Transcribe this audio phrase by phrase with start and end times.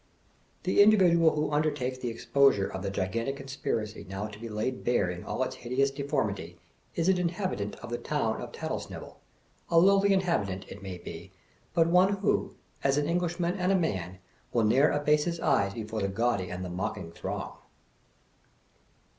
[0.63, 4.83] The individual who undertakes the exposure of the gi gantic conspiracy now to be laid
[4.83, 6.55] bare in all its hideous de formity,
[6.95, 9.17] is an inhabitant of the town of Tattlesnivel—
[9.69, 11.31] a lowly inhabitant, it may be,
[11.75, 14.17] but one who, as an Englishman and a man,
[14.51, 17.53] will ne'er abase his eye before the gaudy and the mocking throng.